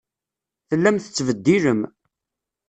Tellam 0.69 0.97
tettbeddilem. 0.97 1.81